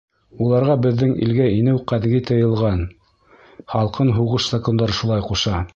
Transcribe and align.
Уларға 0.45 0.77
беҙҙең 0.85 1.11
илгә 1.25 1.45
инеү 1.59 1.81
ҡәтғи 1.91 2.23
тыйылған, 2.31 2.83
һалҡын 3.77 4.15
һуғыш 4.19 4.53
закондары 4.57 5.03
шулай 5.05 5.29
ҡуша. 5.31 5.67